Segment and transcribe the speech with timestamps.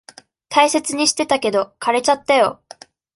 [0.49, 2.63] 大切にしてたけど、枯れちゃったよ。